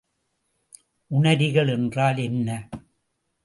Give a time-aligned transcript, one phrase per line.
[1.11, 2.69] உணரிகள் என்றால் என்ன?